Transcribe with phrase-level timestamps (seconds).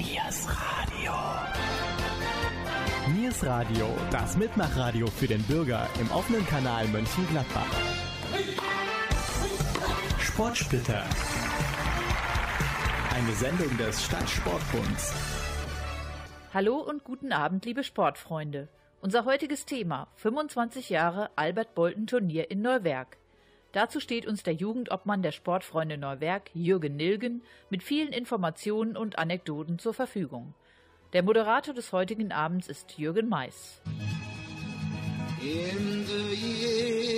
[0.00, 1.12] Niers Radio.
[3.14, 7.70] Niers Radio, das Mitmachradio für den Bürger im offenen Kanal Mönchengladbach.
[10.18, 11.04] Sportsplitter.
[13.14, 15.12] Eine Sendung des Stadtsportbunds.
[16.54, 18.68] Hallo und guten Abend, liebe Sportfreunde.
[19.02, 23.19] Unser heutiges Thema 25 Jahre Albert Bolten Turnier in Neuwerk.
[23.72, 29.78] Dazu steht uns der Jugendobmann der Sportfreunde Neuwerk, Jürgen Nilgen, mit vielen Informationen und Anekdoten
[29.78, 30.54] zur Verfügung.
[31.12, 33.80] Der Moderator des heutigen Abends ist Jürgen Mais.
[35.42, 37.09] In the year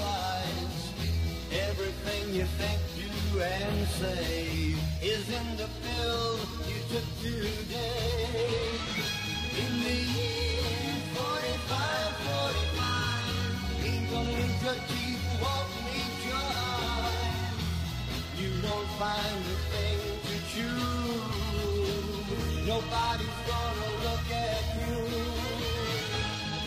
[0.00, 0.92] lies.
[1.68, 8.15] Everything you think, do, and say is in the pill you took today.
[18.98, 20.88] Find a thing to chew.
[22.64, 24.96] Nobody's gonna look at you.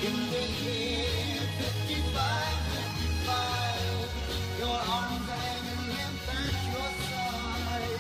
[0.08, 7.98] In the year 55, 55, your arms are hanging limp at your side.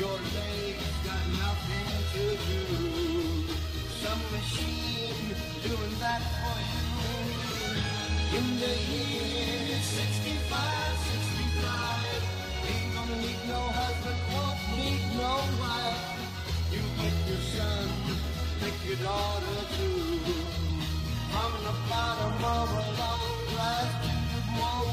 [0.00, 2.62] Your legs got nothing to do.
[4.02, 5.28] Some machine
[5.62, 6.88] doing that for you.
[8.38, 10.75] In the year 65, 65, ain't gonna need
[13.48, 16.02] no husband, won't need no wife.
[16.72, 17.88] You pick your son,
[18.60, 20.18] pick your daughter too.
[21.30, 23.90] From the bottom of a long glass
[24.58, 24.86] whoa.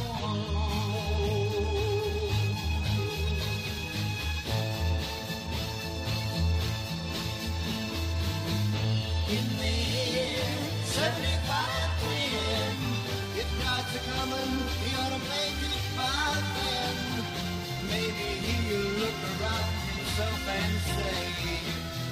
[9.29, 10.45] In the year
[10.83, 12.77] 75 twin,
[13.41, 16.52] if God's a coming, he ought to make it by
[18.73, 21.19] he'll look around himself and say,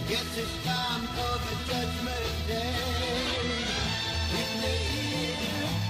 [0.09, 2.75] Guess it's time for the judgment day.
[4.41, 5.38] In the year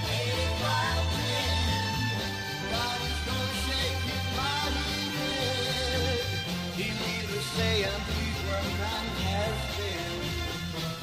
[0.07, 1.59] 85 twin,
[2.71, 4.03] God is gonna shake.
[6.77, 7.75] He'll either say
[8.47, 8.63] where
[9.27, 10.21] has been,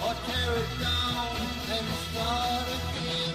[0.05, 1.37] or tear it down
[1.77, 3.28] and start again.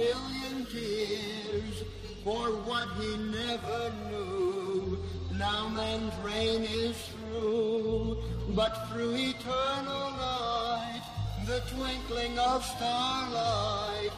[0.00, 1.84] Billion tears
[2.24, 4.98] for what he never knew.
[5.36, 8.16] Now man's reign is through,
[8.54, 11.02] but through eternal night,
[11.46, 14.12] the twinkling of starlight,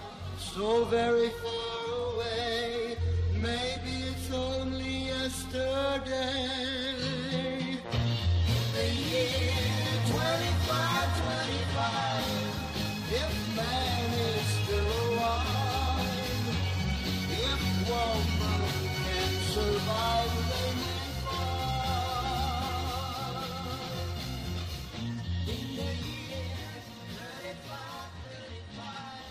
[0.54, 1.71] so very far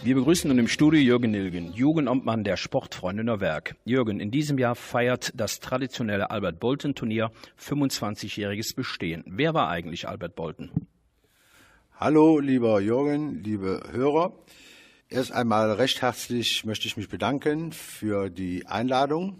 [0.03, 3.75] Wir begrüßen nun im Studio Jürgen Nilgen, Jugendamtmann der Sportfreunde Neuwerk.
[3.85, 9.23] Jürgen, in diesem Jahr feiert das traditionelle Albert Bolten Turnier 25-jähriges Bestehen.
[9.27, 10.87] Wer war eigentlich Albert Bolten?
[11.99, 14.33] Hallo, lieber Jürgen, liebe Hörer.
[15.07, 19.37] Erst einmal recht herzlich möchte ich mich bedanken für die Einladung,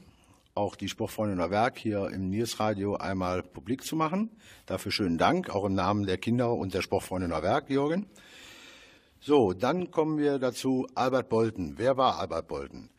[0.54, 4.30] auch die Sportfreunde Neuwerk hier im Niers Radio einmal publik zu machen.
[4.68, 8.06] Dafür schönen Dank, auch im Namen der Kinder und der Sportfreunde Neuwerk, Jürgen.
[9.24, 11.76] So, dann kommen wir dazu Albert Bolten.
[11.78, 12.90] Wer war Albert Bolten?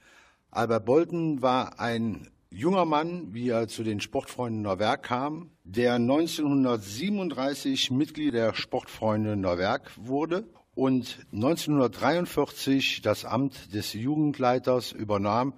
[0.53, 7.91] Albert Bolten war ein junger Mann, wie er zu den Sportfreunden Neuwerk kam, der 1937
[7.91, 10.47] Mitglied der Sportfreunde Neuwerk wurde
[10.77, 15.55] und 1943 das Amt des Jugendleiters übernahm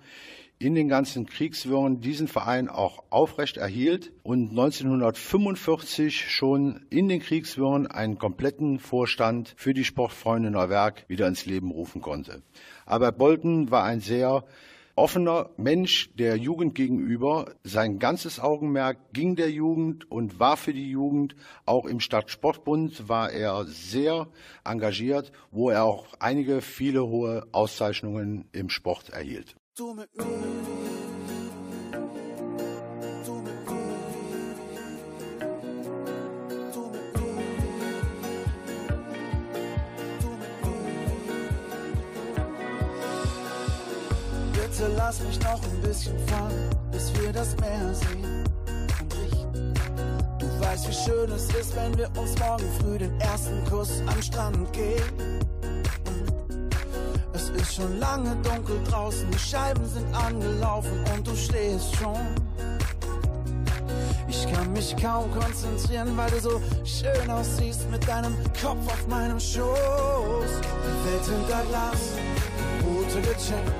[0.58, 7.86] in den ganzen Kriegswirren diesen Verein auch aufrecht erhielt und 1945 schon in den Kriegswirren
[7.86, 12.42] einen kompletten Vorstand für die Sportfreunde Neuwerk wieder ins Leben rufen konnte.
[12.86, 14.44] Albert Bolton war ein sehr
[14.96, 17.54] offener Mensch der Jugend gegenüber.
[17.64, 21.34] Sein ganzes Augenmerk ging der Jugend und war für die Jugend.
[21.66, 24.28] Auch im Stadtsportbund war er sehr
[24.64, 29.56] engagiert, wo er auch einige viele hohe Auszeichnungen im Sport erhielt.
[29.76, 30.24] Du mit mir.
[33.26, 33.96] Du mit mir.
[36.72, 37.14] Du mit.
[44.52, 48.44] Bitte lass mich noch ein bisschen fahren, bis wir das Meer sehen
[49.00, 49.74] und riechen.
[50.38, 54.22] Du weißt, wie schön es ist, wenn wir uns morgen früh den ersten Kuss am
[54.22, 55.33] Strand geben.
[57.64, 62.20] Ist schon lange dunkel draußen, die Scheiben sind angelaufen und du stehst schon.
[64.28, 69.40] Ich kann mich kaum konzentrieren, weil du so schön aussiehst mit deinem Kopf auf meinem
[69.40, 70.50] Schoß.
[71.06, 72.12] Welt hinter Glas,
[72.84, 73.72] Route gecheckt,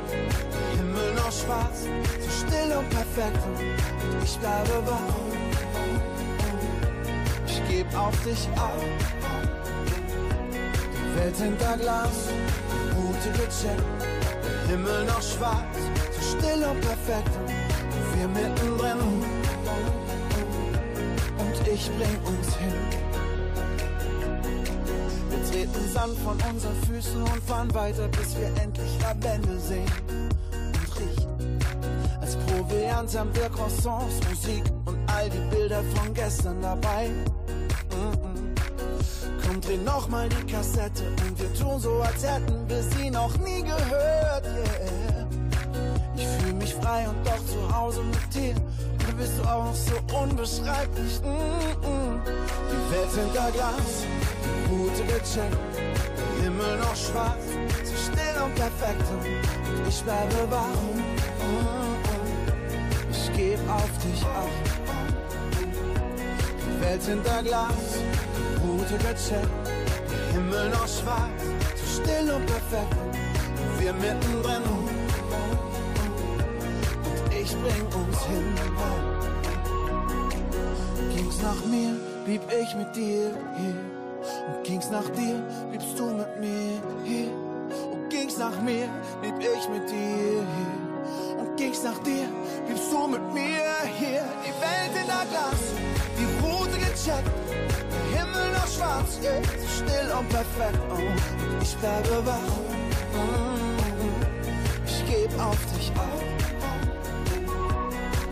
[0.79, 1.85] Himmel noch schwarz,
[2.21, 5.15] so still und perfekt und ich bleibe wach.
[7.47, 8.49] Ich geb auf dich.
[10.97, 12.31] Die Welt hinter Glas,
[13.25, 13.83] Route gecheckt,
[14.69, 15.77] Himmel noch schwarz,
[16.13, 18.99] so still und perfekt und wir mittendrin
[21.39, 22.75] und ich bring uns hin.
[25.31, 31.01] Wir treten Sand von unseren Füßen und fahren weiter, bis wir endlich Lavendel sehen und
[31.01, 31.59] riechen.
[32.21, 37.09] Als Proviant haben wir Croissants, Musik und all die Bilder von gestern dabei.
[37.09, 37.25] Mhm.
[37.91, 38.34] Komm,
[39.65, 43.63] dreh noch mal die Kassette und wir tun so, als hätten wir sie noch nie
[43.63, 45.27] gehört, yeah.
[46.17, 48.55] Ich fühl mich frei und doch zu Hause mit dir.
[48.55, 51.21] Du bist du auch so unbeschreiblich.
[51.23, 52.21] Mm -mm.
[52.71, 53.93] Die Welt hinter Glas,
[54.43, 55.59] die Route gecheckt.
[55.77, 57.45] Der Himmel noch schwarz,
[57.85, 59.05] so still und perfekt.
[59.13, 60.83] Und ich bleibe wach.
[61.41, 61.95] Mm
[63.11, 64.65] ich geb auf dich acht.
[66.61, 67.99] Die Welt hinter Glas,
[68.95, 69.49] Route gecheckt.
[70.11, 71.43] Der Himmel noch schwarz,
[71.77, 72.97] so still und perfekt.
[73.03, 74.63] Und wir mittendrin
[77.43, 78.55] ich bring uns hin.
[81.15, 83.77] Ging's nach mir, blieb ich mit dir hier.
[84.49, 87.31] Und ging's nach dir, bliebst du mit mir hier.
[87.93, 88.89] Und ging's nach mir,
[89.21, 91.39] blieb ich mit dir hier.
[91.39, 92.27] Und ging's nach dir,
[92.67, 93.67] bliebst du mit mir
[93.99, 94.25] hier.
[94.47, 95.63] Die Welt in der Glas,
[96.19, 97.64] die Route gecheckt.
[98.75, 99.19] Der schwarz,
[99.77, 100.79] still und perfekt.
[100.91, 100.95] Oh.
[100.95, 102.55] Und ich bleibe wach.
[103.15, 103.65] Mm.
[104.85, 106.23] Ich geb auf dich auf.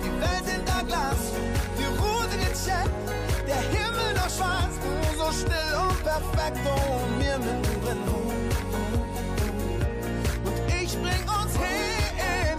[0.02, 1.32] Die Welt hinter Glas,
[1.78, 2.90] die Route gecheckt,
[3.46, 4.74] der Himmel noch schwarz,
[5.16, 7.98] so still und perfekt und mir mittendrin.
[10.44, 12.58] Und ich bring uns hin,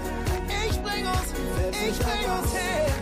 [0.70, 1.34] ich bring uns,
[1.72, 2.93] ich bring uns hin.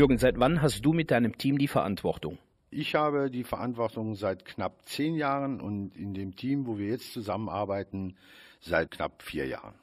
[0.00, 2.38] Jürgen, seit wann hast du mit deinem Team die Verantwortung?
[2.70, 7.12] Ich habe die Verantwortung seit knapp zehn Jahren und in dem Team, wo wir jetzt
[7.12, 8.16] zusammenarbeiten,
[8.60, 9.74] seit knapp vier Jahren.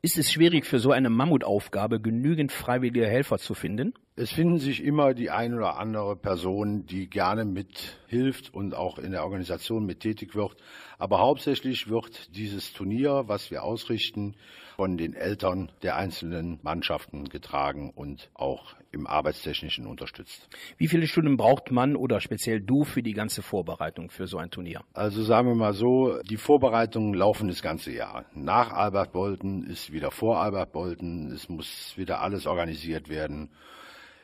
[0.00, 3.94] Ist es schwierig für so eine Mammutaufgabe genügend freiwillige Helfer zu finden?
[4.14, 9.10] Es finden sich immer die ein oder andere Person, die gerne mithilft und auch in
[9.10, 10.54] der Organisation mit tätig wird.
[10.98, 14.36] Aber hauptsächlich wird dieses Turnier, was wir ausrichten,
[14.76, 20.48] von den Eltern der einzelnen Mannschaften getragen und auch im Arbeitstechnischen unterstützt.
[20.78, 24.50] Wie viele Stunden braucht man oder speziell du für die ganze Vorbereitung für so ein
[24.50, 24.82] Turnier?
[24.92, 28.24] Also sagen wir mal so, die Vorbereitungen laufen das ganze Jahr.
[28.34, 33.50] Nach Albert Bolten ist wieder vor Albert Bolten, es muss wieder alles organisiert werden.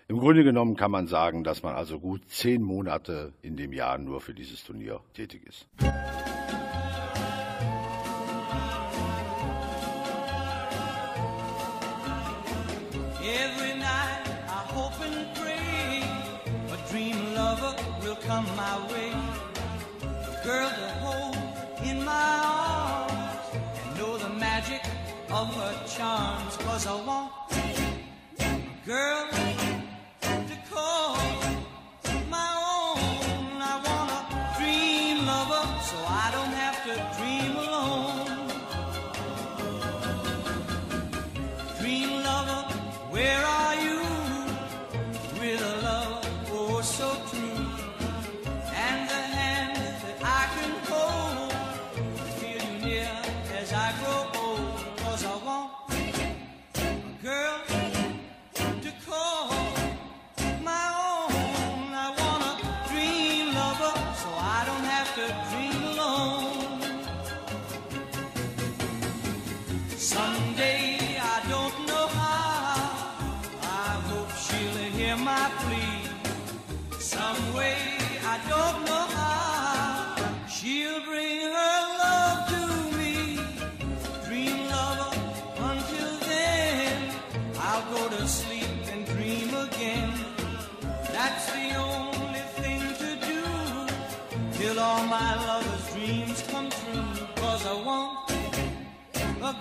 [0.08, 3.98] Im Grunde genommen kann man sagen, dass man also gut zehn Monate in dem Jahr
[3.98, 5.68] nur für dieses Turnier tätig ist.
[26.80, 27.28] So long,
[28.86, 29.59] girl.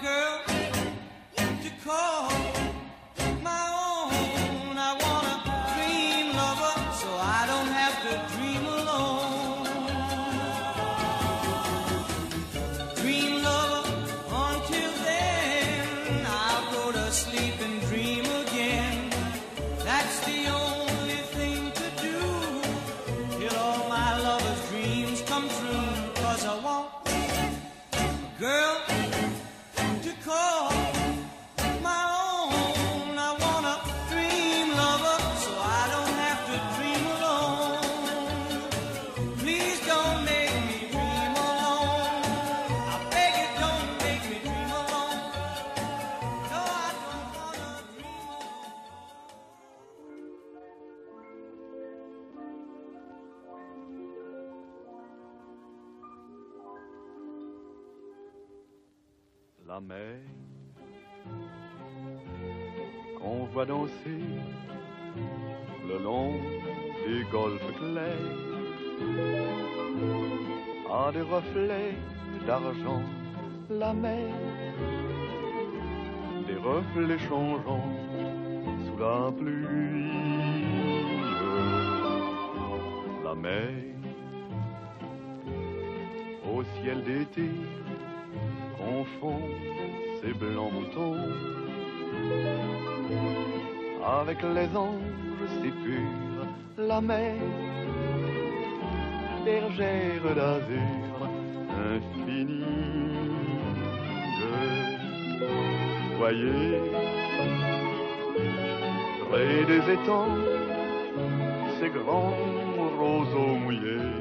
[0.02, 0.42] Girl
[1.36, 2.49] to call
[71.50, 71.96] reflets
[72.46, 73.02] d'argent
[73.70, 74.34] la mer.
[76.48, 77.92] Des reflets changeants
[78.86, 80.12] sous la pluie.
[83.24, 83.70] La mer
[86.52, 87.50] au ciel d'été
[88.78, 89.42] confond
[90.22, 91.18] ces blancs moutons.
[94.22, 97.36] Avec les anges si purs, la mer,
[99.46, 100.99] bergère d'azur
[106.18, 106.82] Voyez,
[109.30, 110.38] près des étangs,
[111.80, 112.34] ces grands
[112.98, 114.14] roseaux mouillés.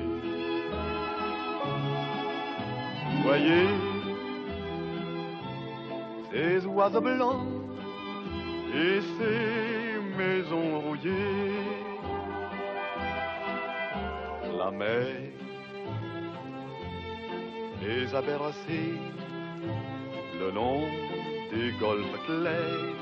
[3.22, 3.68] Voyez,
[6.32, 7.46] ces oiseaux blancs
[8.74, 11.62] et ces maisons rouillées.
[14.58, 15.27] La mer
[17.88, 18.94] les a bercés.
[20.40, 20.82] Le long
[21.52, 22.96] des golfes clairs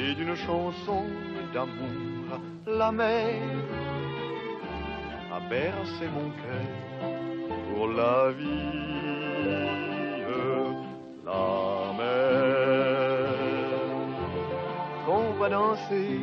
[0.00, 1.04] et d'une chanson
[1.52, 2.28] d'amour
[2.66, 3.42] la mer
[5.36, 6.68] a bercé mon cœur
[7.68, 8.72] pour la vie
[11.24, 13.28] la mer.
[15.06, 16.20] Qu'on va danser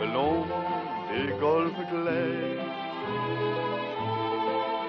[0.00, 0.40] le long
[1.10, 2.63] des golfes clairs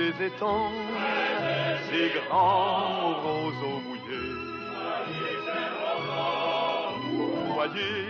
[0.00, 0.72] des étangs,
[1.90, 4.38] ces grands roseaux mouillés.
[7.54, 8.06] Voyez,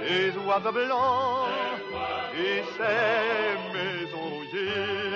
[0.00, 1.48] ces oiseaux blancs
[2.46, 5.07] et ces maisons rouillées.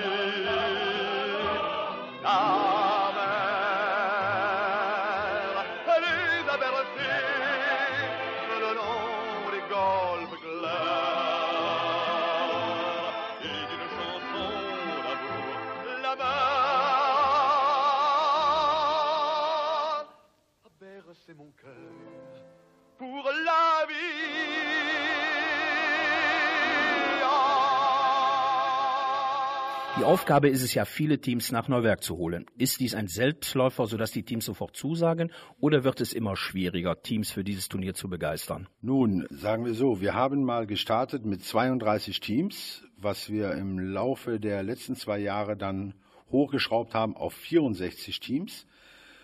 [30.03, 32.45] Die Aufgabe ist es ja, viele Teams nach Neuwerk zu holen.
[32.57, 35.31] Ist dies ein Selbstläufer, sodass die Teams sofort zusagen,
[35.61, 38.67] oder wird es immer schwieriger, Teams für dieses Turnier zu begeistern?
[38.81, 44.41] Nun, sagen wir so, wir haben mal gestartet mit 32 Teams, was wir im Laufe
[44.41, 45.93] der letzten zwei Jahre dann
[46.29, 48.67] hochgeschraubt haben auf 64 Teams.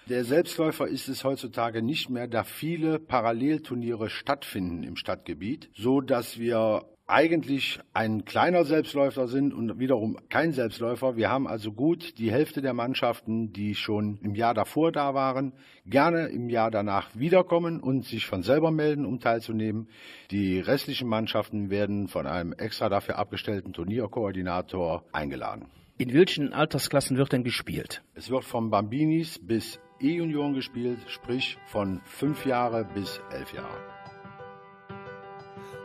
[0.08, 6.40] Der Selbstläufer ist es heutzutage nicht mehr, da viele Parallelturniere stattfinden im Stadtgebiet, so dass
[6.40, 11.16] wir eigentlich ein kleiner Selbstläufer sind und wiederum kein Selbstläufer.
[11.16, 15.54] Wir haben also gut die Hälfte der Mannschaften, die schon im Jahr davor da waren,
[15.86, 19.88] gerne im Jahr danach wiederkommen und sich von selber melden, um teilzunehmen.
[20.32, 25.66] Die restlichen Mannschaften werden von einem extra dafür abgestellten Turnierkoordinator eingeladen.
[25.98, 28.04] In welchen Altersklassen wird denn gespielt?
[28.14, 33.99] Es wird von Bambinis bis E-Junioren gespielt, sprich von fünf Jahre bis elf Jahre.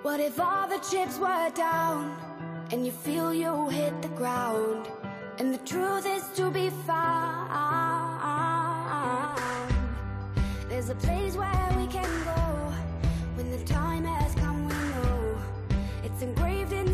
[0.04, 2.14] What if all the chips were down
[2.70, 4.86] and you feel you hit the ground
[5.38, 7.48] and the truth is to be found?
[10.68, 12.74] There's a place where we can go
[13.36, 14.68] when the time has come.
[14.68, 15.38] We know
[16.04, 16.93] it's engraved inside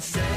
[0.00, 0.29] say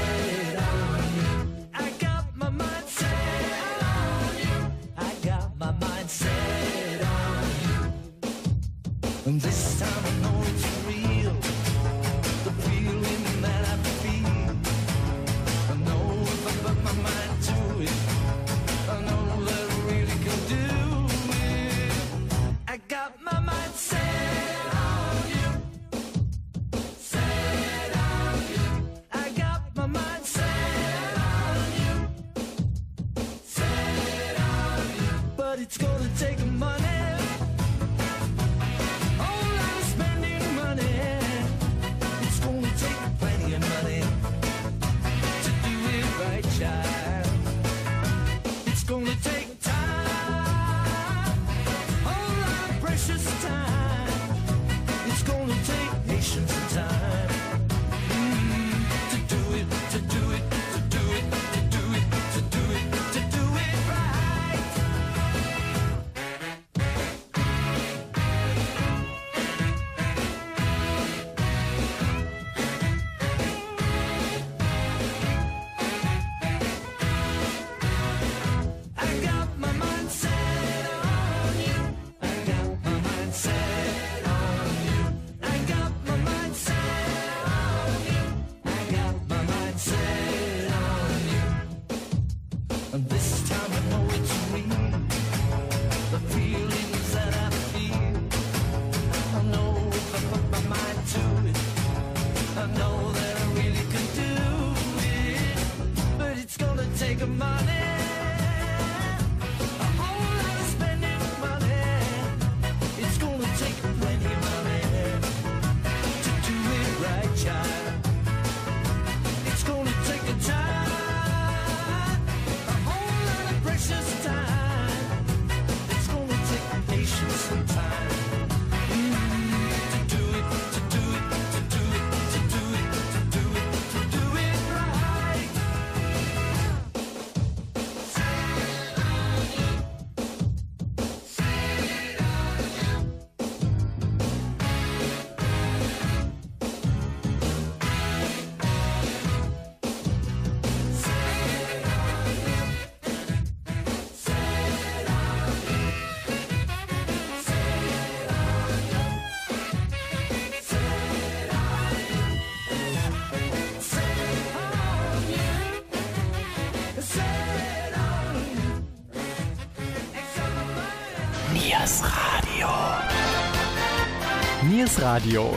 [174.94, 175.52] Niers Radio.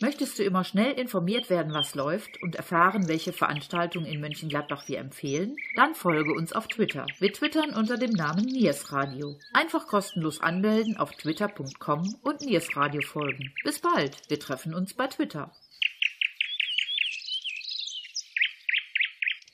[0.00, 4.98] Möchtest du immer schnell informiert werden, was läuft und erfahren, welche Veranstaltungen in Mönchengladbach wir
[4.98, 5.56] empfehlen?
[5.74, 7.06] Dann folge uns auf Twitter.
[7.18, 9.36] Wir twittern unter dem Namen Niers Radio.
[9.52, 13.52] Einfach kostenlos anmelden auf twitter.com und Niers Radio folgen.
[13.64, 14.16] Bis bald.
[14.28, 15.50] Wir treffen uns bei Twitter.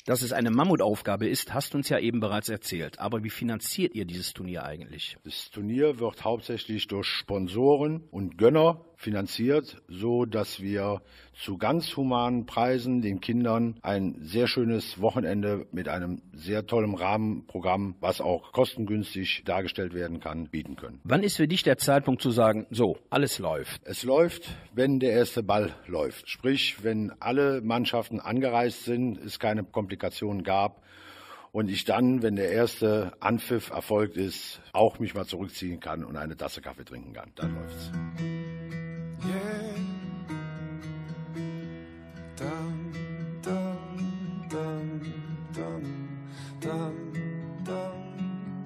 [0.07, 2.99] Dass es eine Mammutaufgabe ist, hast uns ja eben bereits erzählt.
[2.99, 5.17] Aber wie finanziert ihr dieses Turnier eigentlich?
[5.25, 11.03] Das Turnier wird hauptsächlich durch Sponsoren und Gönner finanziert, so dass wir
[11.35, 17.97] zu ganz humanen Preisen den Kindern ein sehr schönes Wochenende mit einem sehr tollen Rahmenprogramm,
[18.01, 21.01] was auch kostengünstig dargestellt werden kann, bieten können.
[21.05, 23.81] Wann ist für dich der Zeitpunkt zu sagen, so, alles läuft?
[23.85, 26.29] Es läuft, wenn der erste Ball läuft.
[26.29, 30.83] Sprich, wenn alle Mannschaften angereist sind, es keine Komplikationen gab
[31.55, 36.17] und ich dann, wenn der erste Anpfiff erfolgt ist, auch mich mal zurückziehen kann und
[36.17, 37.31] eine Tasse Kaffee trinken kann.
[37.37, 37.93] Dann läuft's.
[39.27, 39.75] Yeah.
[42.37, 42.93] Dum,
[43.43, 43.79] dum,
[44.51, 45.01] dum,
[45.55, 45.83] dum,
[46.61, 47.13] dum,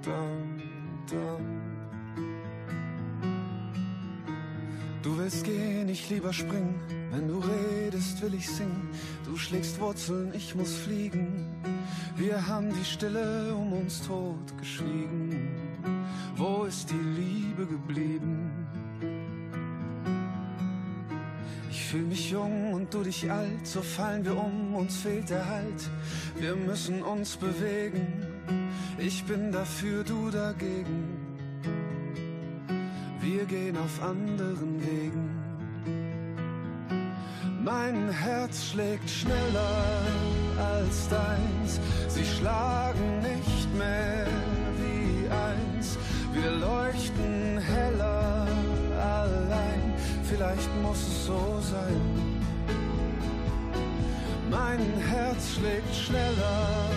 [0.02, 0.60] dum,
[1.06, 1.68] dum.
[5.02, 6.80] Du willst gehen, ich lieber springen.
[7.10, 8.90] Wenn du redest, will ich singen.
[9.24, 11.46] Du schlägst Wurzeln, ich muss fliegen.
[12.16, 15.56] Wir haben die Stille um uns tot geschwiegen.
[16.36, 18.47] Wo ist die Liebe geblieben?
[21.88, 25.90] Fühl mich jung und du dich alt, so fallen wir um, uns fehlt der Halt.
[26.38, 28.06] Wir müssen uns bewegen,
[28.98, 31.16] ich bin dafür, du dagegen.
[33.22, 35.30] Wir gehen auf anderen Wegen.
[37.64, 39.84] Mein Herz schlägt schneller
[40.58, 44.26] als deins, sie schlagen nicht mehr
[44.80, 45.96] wie eins.
[46.34, 48.17] Wir leuchten heller
[50.38, 52.00] vielleicht muss es so sein.
[54.48, 54.78] Mein
[55.10, 56.90] Herz schlägt schneller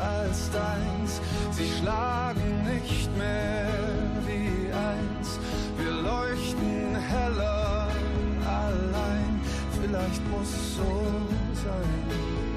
[0.00, 3.68] als deins, sie schlagen nicht mehr
[4.26, 5.38] wie eins.
[5.76, 7.88] Wir leuchten heller
[8.46, 9.40] allein,
[9.78, 11.02] vielleicht muss es so
[11.64, 12.55] sein.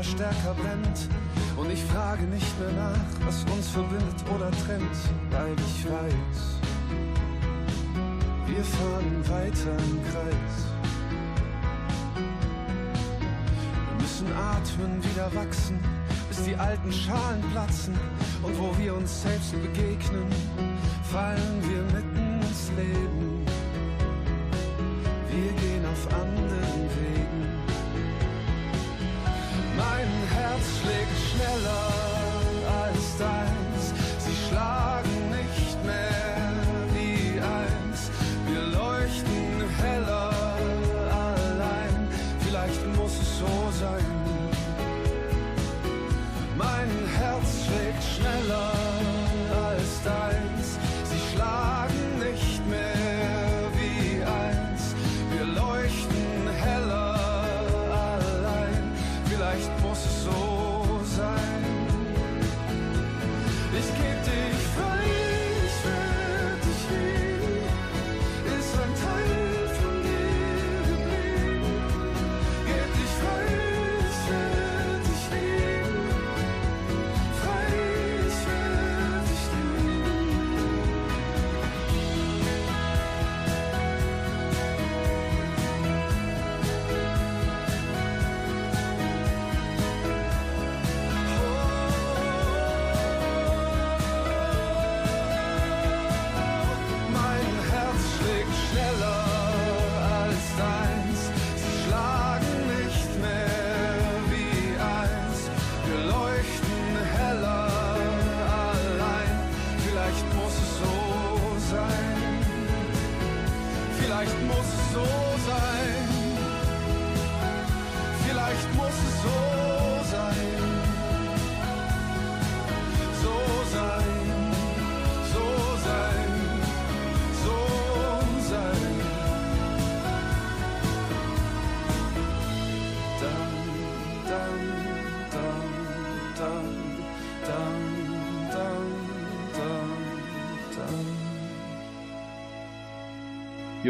[0.00, 1.08] Immer stärker brennt.
[1.56, 4.96] Und ich frage nicht mehr nach, was uns verbindet oder trennt,
[5.30, 6.60] weil ich weiß,
[8.46, 10.54] wir fahren weiter im Kreis.
[13.88, 15.78] Wir müssen atmen, wieder wachsen,
[16.28, 17.94] bis die alten Schalen platzen.
[18.42, 20.26] Und wo wir uns selbst begegnen,
[21.12, 23.44] fallen wir mitten ins Leben.
[25.30, 26.49] Wir gehen auf anderen
[30.78, 31.86] schlägt schneller
[32.82, 33.49] als deins.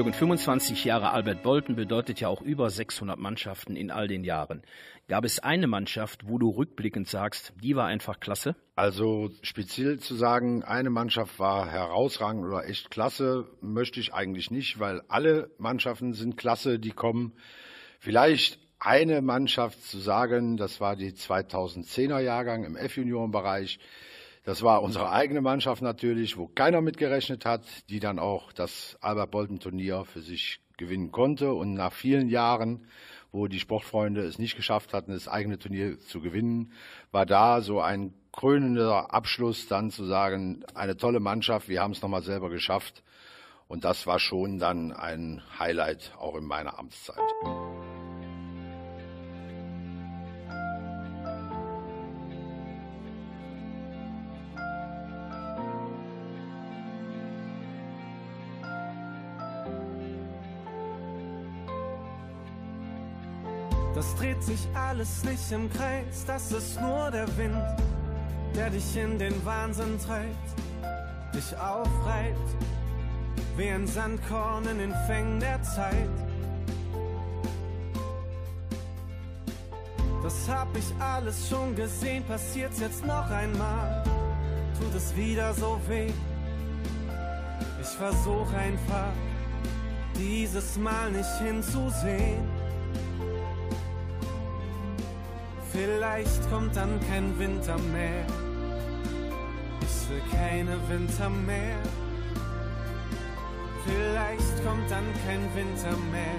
[0.01, 4.63] Jürgen, 25 Jahre Albert Bolten bedeutet ja auch über 600 Mannschaften in all den Jahren.
[5.09, 8.57] Gab es eine Mannschaft, wo du rückblickend sagst, die war einfach klasse?
[8.77, 14.81] Also speziell zu sagen, eine Mannschaft war herausragend oder echt klasse, möchte ich eigentlich nicht,
[14.81, 17.35] weil alle Mannschaften sind klasse, die kommen.
[17.99, 23.79] Vielleicht eine Mannschaft zu sagen, das war die 2010er Jahrgang im F-Junioren-Bereich.
[24.45, 30.05] Das war unsere eigene Mannschaft natürlich, wo keiner mitgerechnet hat, die dann auch das Albert-Bolten-Turnier
[30.07, 31.53] für sich gewinnen konnte.
[31.53, 32.87] Und nach vielen Jahren,
[33.33, 36.73] wo die Sportfreunde es nicht geschafft hatten, das eigene Turnier zu gewinnen,
[37.13, 42.01] war da so ein krönender Abschluss, dann zu sagen, eine tolle Mannschaft, wir haben es
[42.01, 43.03] nochmal selber geschafft.
[43.69, 47.21] Und das war schon dann ein Highlight auch in meiner Amtszeit.
[64.11, 67.63] Das dreht sich alles nicht im Kreis, das ist nur der Wind,
[68.57, 72.57] der dich in den Wahnsinn treibt, dich aufreibt,
[73.57, 76.09] wie ein Sandkorn in den Fängen der Zeit.
[80.25, 84.03] Das hab ich alles schon gesehen, passiert's jetzt noch einmal,
[84.77, 86.13] tut es wieder so weh.
[87.81, 89.13] Ich versuch einfach,
[90.17, 92.60] dieses Mal nicht hinzusehen.
[95.81, 98.27] Vielleicht kommt dann kein Winter mehr.
[99.81, 101.79] Ich will keine Winter mehr.
[103.87, 106.39] Vielleicht kommt dann kein Winter mehr.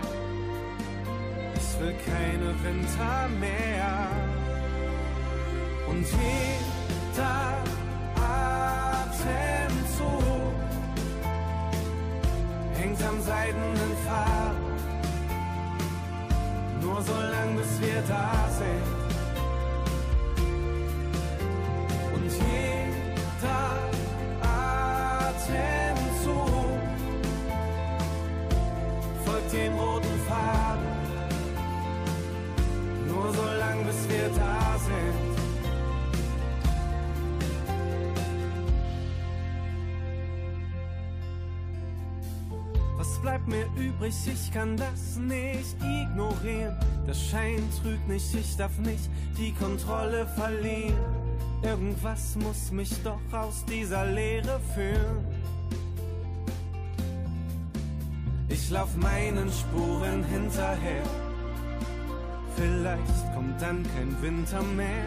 [1.56, 4.10] Ich will keine Winter mehr.
[5.90, 7.64] Und jeder
[8.94, 9.74] Atemzug
[12.76, 14.72] hängt am seidenen Faden.
[16.80, 19.01] Nur so lang, bis wir da sind.
[43.82, 46.78] Übrig, ich kann das nicht ignorieren.
[47.08, 50.98] Der Schein trügt nicht, ich darf nicht die Kontrolle verlieren.
[51.64, 55.26] Irgendwas muss mich doch aus dieser Leere führen.
[58.50, 61.04] Ich lauf meinen Spuren hinterher.
[62.56, 65.06] Vielleicht kommt dann kein Winter mehr.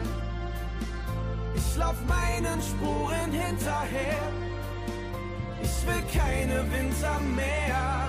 [1.55, 4.23] Ich lauf meinen Spuren hinterher.
[5.63, 8.04] Ich will keine Winter mehr.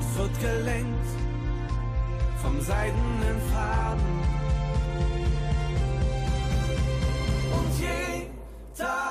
[0.00, 1.06] Und wird gelenkt
[2.42, 4.20] vom seidenen Faden.
[7.52, 9.09] Und jeder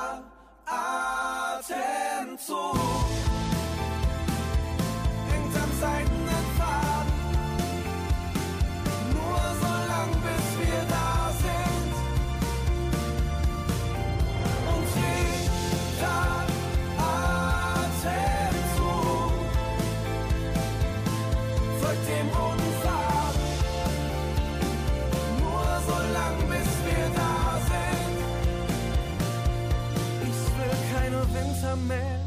[31.70, 32.20] Winter mehr.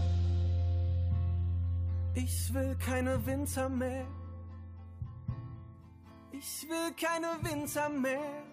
[2.16, 4.06] Ich will keine Winter mehr.
[6.32, 8.44] Ich will keine Winter mehr.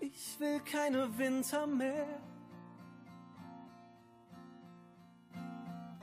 [0.00, 2.06] Ich will keine Winter mehr.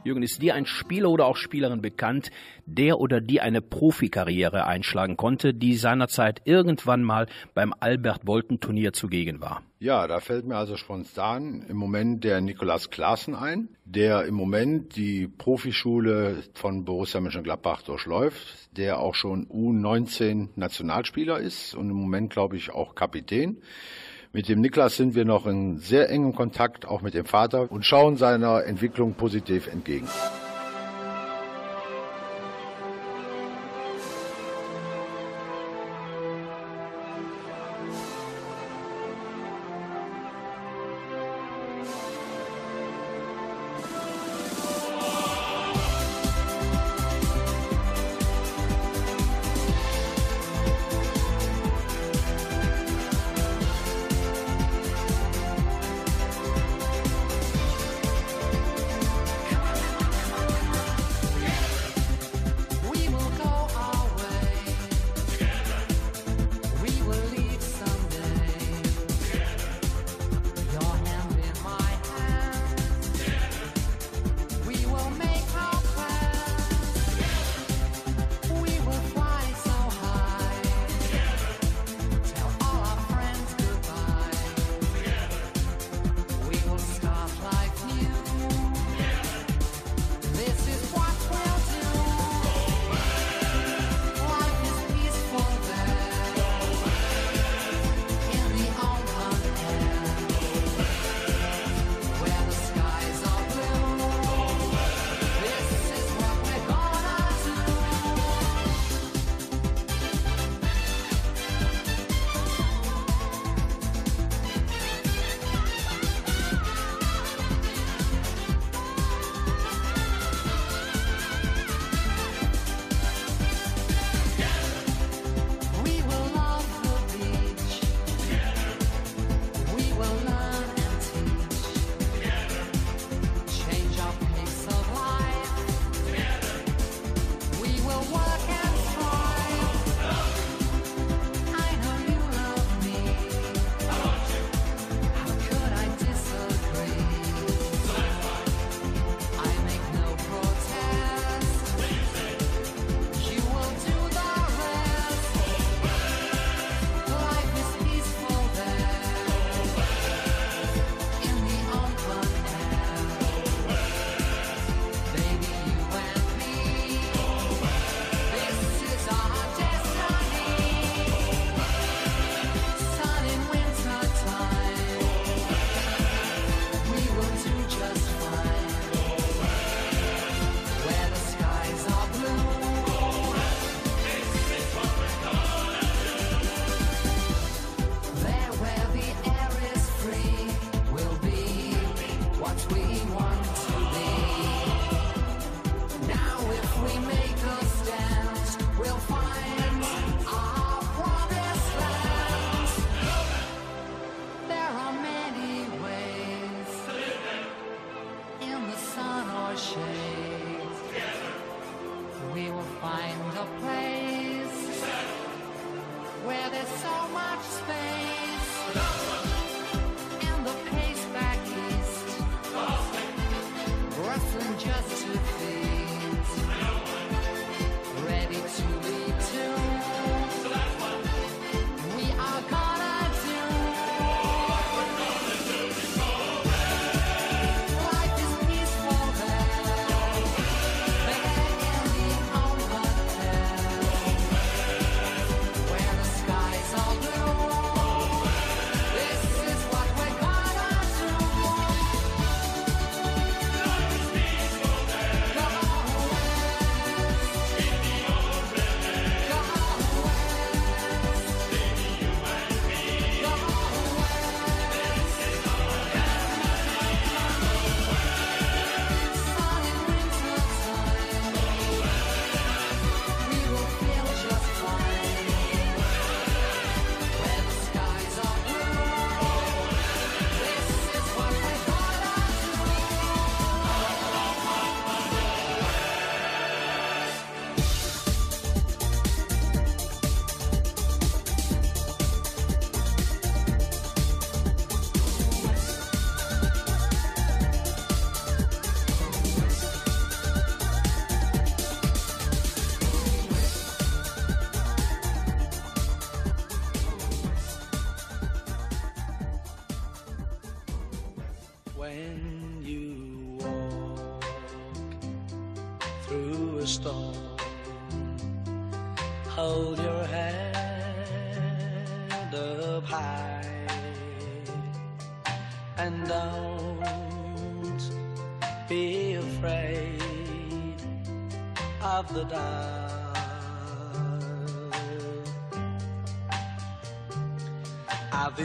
[0.05, 2.31] Jürgen, ist dir ein Spieler oder auch Spielerin bekannt,
[2.65, 9.63] der oder die eine Profikarriere einschlagen konnte, die seinerzeit irgendwann mal beim Albert-Bolten-Turnier zugegen war?
[9.81, 14.97] Ja, da fällt mir also spontan im Moment der Nikolaus Klaassen ein, der im Moment
[14.97, 22.33] die Profischule von Borussia Mönchengladbach durchläuft, der auch schon U19 Nationalspieler ist und im Moment,
[22.33, 23.61] glaube ich, auch Kapitän.
[24.33, 27.85] Mit dem Niklas sind wir noch in sehr engem Kontakt, auch mit dem Vater, und
[27.85, 30.09] schauen seiner Entwicklung positiv entgegen.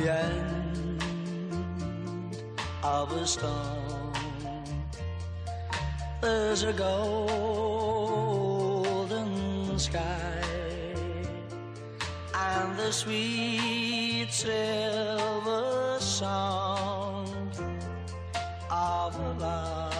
[0.09, 1.02] End
[2.82, 4.12] of a storm,
[6.20, 7.28] there's a golden
[9.78, 10.42] sky
[12.34, 17.59] and the sweet silver sound
[18.70, 19.94] of lark.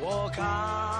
[0.00, 0.93] Walk on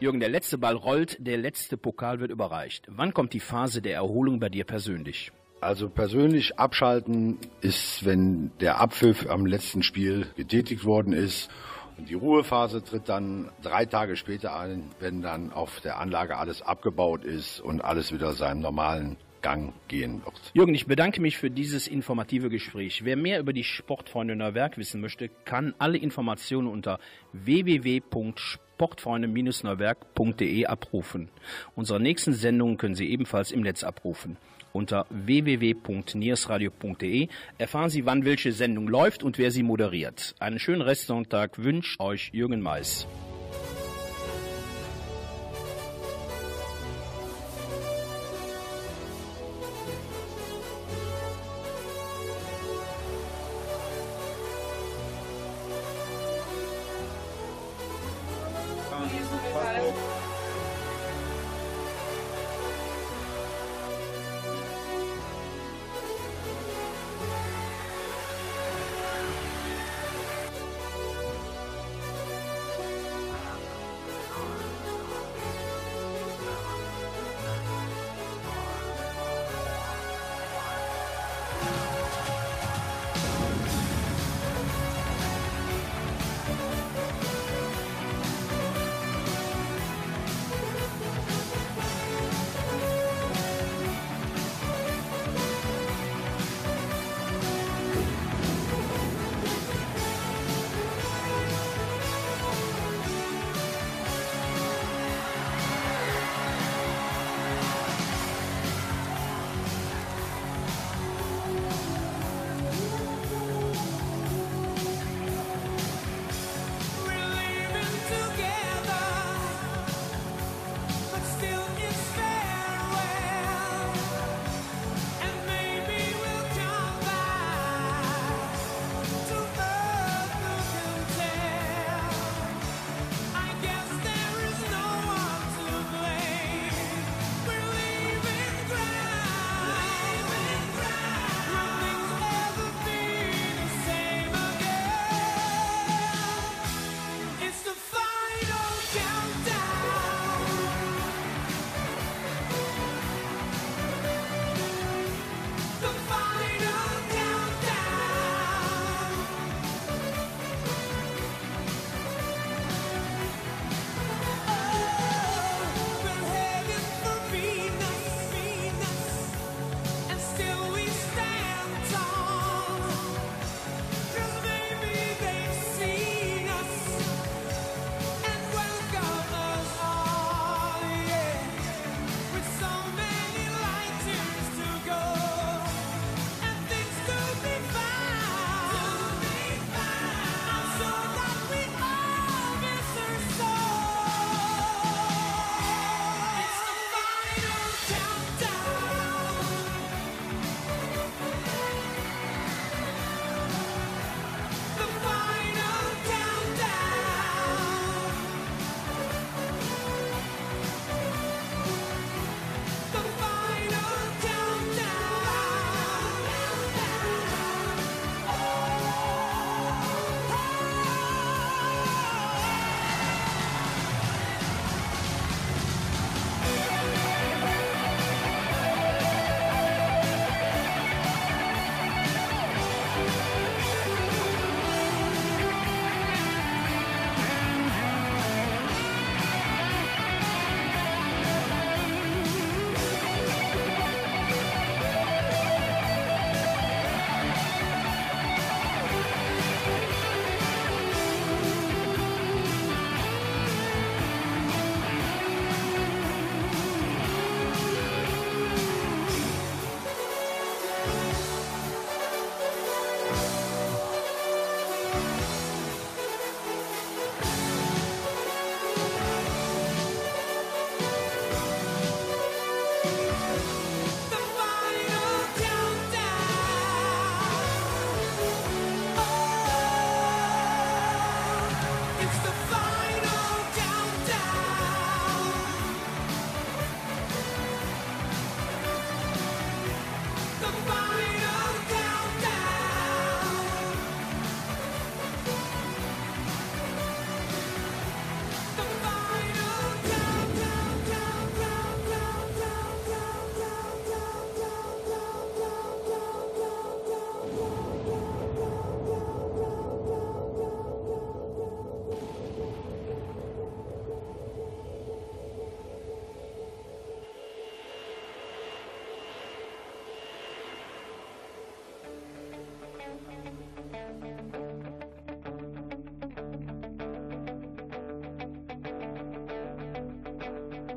[0.00, 2.86] Jürgen, der letzte Ball rollt, der letzte Pokal wird überreicht.
[2.88, 5.30] Wann kommt die Phase der Erholung bei dir persönlich?
[5.60, 11.50] Also persönlich abschalten ist, wenn der Abpfiff am letzten Spiel getätigt worden ist.
[11.98, 16.62] Und die Ruhephase tritt dann drei Tage später ein, wenn dann auf der Anlage alles
[16.62, 20.50] abgebaut ist und alles wieder seinem normalen Gang gehen wird.
[20.54, 23.04] Jürgen, ich bedanke mich für dieses informative Gespräch.
[23.04, 26.98] Wer mehr über die Sportfreunde Neuwerk wissen möchte, kann alle Informationen unter
[28.80, 31.28] www.sportfreunde-neuwerk.de abrufen.
[31.76, 34.38] Unsere nächsten Sendungen können Sie ebenfalls im Netz abrufen.
[34.72, 37.28] Unter www.niersradio.de
[37.58, 40.36] erfahren Sie, wann welche Sendung läuft und wer sie moderiert.
[40.38, 43.08] Einen schönen Restsonntag wünscht euch Jürgen Mais.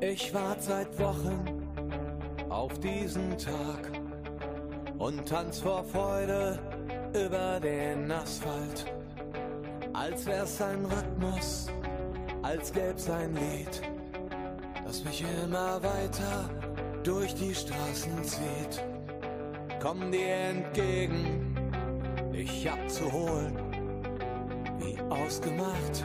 [0.06, 1.66] Ich wart seit Wochen
[2.50, 3.90] auf diesen Tag
[4.98, 6.58] und tanz vor Freude
[7.14, 8.84] über den Asphalt.
[9.94, 11.68] Als wär's ein Rhythmus,
[12.42, 13.80] als gäb's ein Lied,
[14.84, 16.50] das mich immer weiter
[17.02, 18.84] durch die Straßen zieht.
[19.80, 21.56] Komm dir entgegen,
[22.30, 23.56] dich abzuholen,
[24.80, 26.04] wie ausgemacht.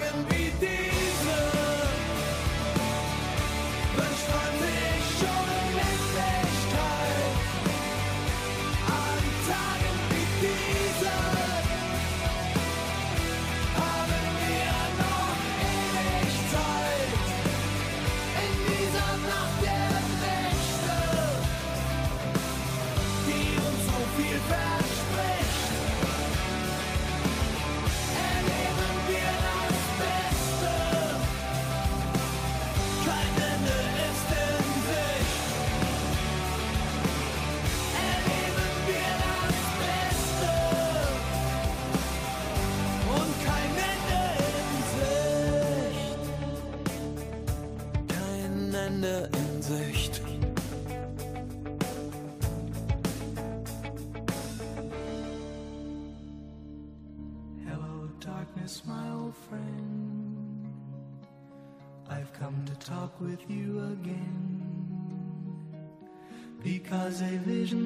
[0.00, 0.29] dragon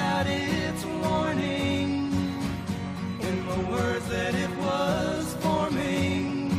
[0.00, 2.12] out its warning
[3.28, 6.50] in the words that it was forming.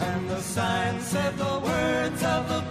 [0.00, 2.62] And the sign said the words of the